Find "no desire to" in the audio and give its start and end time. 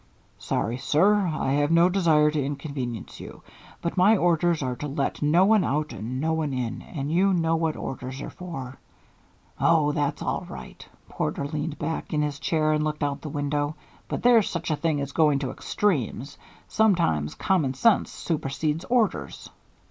1.69-2.43